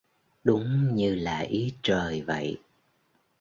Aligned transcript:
Đúng 0.43 0.95
như 0.95 1.15
là 1.15 1.39
ý 1.39 1.73
trời 1.83 2.21
vậy 2.21 2.57